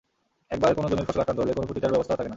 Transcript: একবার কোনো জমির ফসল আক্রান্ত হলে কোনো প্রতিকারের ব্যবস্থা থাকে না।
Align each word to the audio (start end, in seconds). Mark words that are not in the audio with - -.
একবার 0.55 0.69
কোনো 0.77 0.87
জমির 0.91 1.07
ফসল 1.07 1.21
আক্রান্ত 1.23 1.39
হলে 1.41 1.55
কোনো 1.57 1.67
প্রতিকারের 1.69 1.93
ব্যবস্থা 1.93 2.13
থাকে 2.17 2.25
না। 2.29 2.29